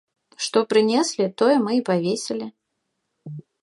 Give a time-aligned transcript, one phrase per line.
[0.45, 2.53] Што прынеслі, тое мы і павесілі.